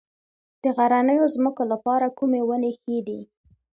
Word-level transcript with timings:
د 0.63 0.65
غرنیو 0.77 1.25
ځمکو 1.35 1.63
لپاره 1.71 2.07
کومې 2.17 2.41
ونې 2.47 2.71
ښې 2.81 2.97
دي؟ 3.07 3.19